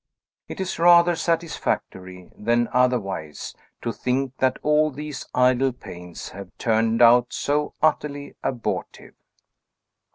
[0.47, 3.53] It is rather satisfactory than otherwise,
[3.83, 9.13] to think that all these idle pains have turned out so utterly abortive.